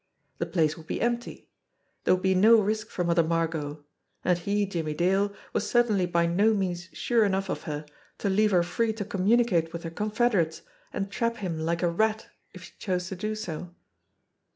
[0.39, 1.51] The place would be empty.
[2.05, 3.85] There would be no risk for Mother Margot
[4.25, 7.85] and he, Jimmie Dale, was certainly by no means sure enough of her
[8.17, 12.29] to leave her free to communicate with her confederates and trap him like a rat
[12.51, 13.75] if she chose to do so.